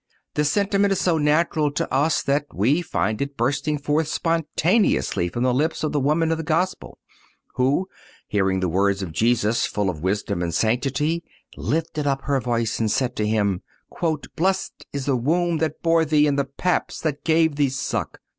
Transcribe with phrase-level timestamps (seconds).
[0.33, 5.43] This sentiment is so natural to us that we find it bursting forth spontaneously from
[5.43, 6.97] the lips of the woman of the Gospel,
[7.53, 7.87] who,
[8.27, 11.23] hearing the words of Jesus full of wisdom and sanctity,
[11.55, 13.61] lifted up her voice and said to Him:
[14.35, 18.21] "Blessed is the womb that bore Thee and the paps that gave Thee suck."